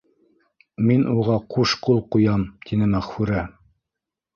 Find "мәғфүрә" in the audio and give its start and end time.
2.99-3.51